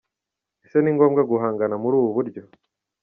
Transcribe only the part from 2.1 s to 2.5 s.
buryo?